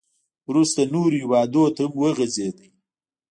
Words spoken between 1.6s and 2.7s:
ته هم وغځېد.